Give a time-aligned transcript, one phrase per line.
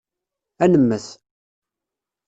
[0.63, 1.07] Ad nemmet.